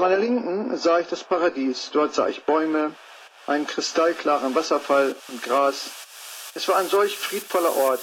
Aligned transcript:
Zu 0.00 0.06
meiner 0.06 0.16
Linken 0.16 0.74
sah 0.78 0.98
ich 0.98 1.08
das 1.08 1.22
Paradies. 1.22 1.90
Dort 1.92 2.14
sah 2.14 2.26
ich 2.26 2.46
Bäume, 2.46 2.94
einen 3.46 3.66
kristallklaren 3.66 4.54
Wasserfall 4.54 5.14
und 5.28 5.42
Gras. 5.42 5.90
Es 6.54 6.66
war 6.68 6.76
ein 6.76 6.88
solch 6.88 7.18
friedvoller 7.18 7.76
Ort, 7.76 8.00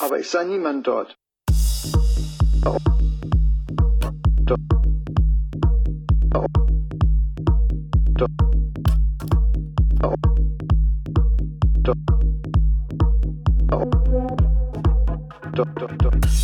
aber 0.00 0.18
ich 0.18 0.28
sah 0.28 0.42
niemanden 0.42 0.82
dort. 0.82 1.14
Dot, 2.64 2.82
dot, 15.76 16.02
dot. 16.02 16.39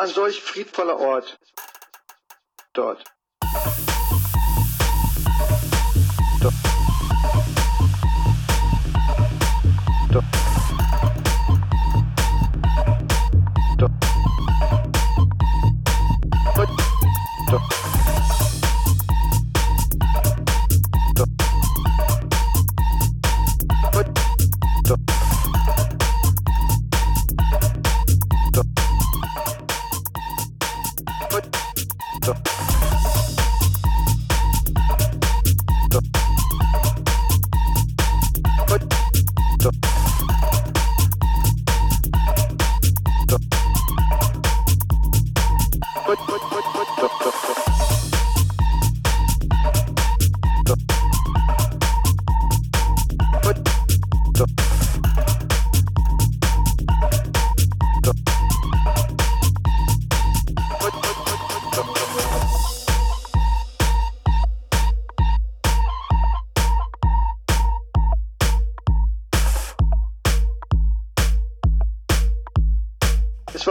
ein 0.00 0.08
solch 0.08 0.40
friedvoller 0.40 0.98
Ort 0.98 1.38
dort. 2.72 3.04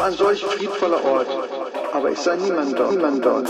ein 0.09 0.17
solch 0.17 0.43
friedvoller 0.43 1.03
Ort, 1.05 1.27
aber 1.93 2.11
ich 2.11 2.17
sah 2.17 2.35
niemand 2.35 2.77
dort. 2.77 2.91
Niemand 2.91 3.23
dort. 3.23 3.47